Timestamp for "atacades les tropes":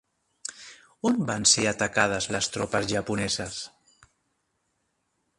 1.71-2.87